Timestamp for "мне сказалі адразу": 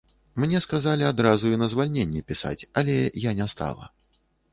0.43-1.51